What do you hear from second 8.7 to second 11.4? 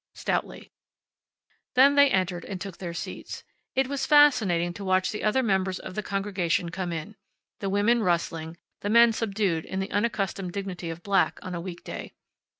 the men subdued in the unaccustomed dignity of black